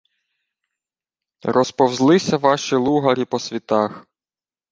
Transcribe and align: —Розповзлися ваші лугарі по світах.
—Розповзлися 1.43 2.37
ваші 2.37 2.75
лугарі 2.75 3.25
по 3.25 3.39
світах. 3.39 4.07